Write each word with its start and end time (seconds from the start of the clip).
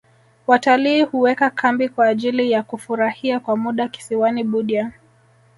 watalii 0.47 1.03
huweka 1.03 1.49
kambi 1.49 1.89
kwa 1.89 2.07
ajili 2.07 2.51
ya 2.51 2.63
kufurahia 2.63 3.39
kwa 3.39 3.57
muda 3.57 3.87
kisiwani 3.87 4.43
budya 4.43 4.91